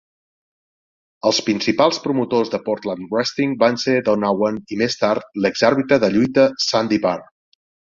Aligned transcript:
Els 1.29 1.41
principals 1.49 1.99
promotors 2.07 2.51
de 2.55 2.61
"Portland 2.71 3.07
Wrestling" 3.13 3.55
van 3.67 3.79
ser 3.87 3.97
Don 4.11 4.29
Owen, 4.33 4.61
i 4.77 4.83
més 4.85 5.01
tard, 5.07 5.33
l'ex-àrbitre 5.47 6.05
de 6.07 6.15
lluita 6.19 6.53
Sandy 6.71 7.05
Barr. 7.09 7.35